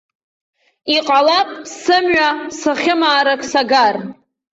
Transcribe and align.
Иҟалап 0.95 1.49
сымҩа 1.79 2.29
сахьымаарагь 2.59 3.45
сагар. 3.51 3.95